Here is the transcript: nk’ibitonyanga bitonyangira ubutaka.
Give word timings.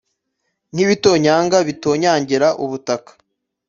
nk’ibitonyanga 0.73 1.57
bitonyangira 1.67 2.47
ubutaka. 2.63 3.11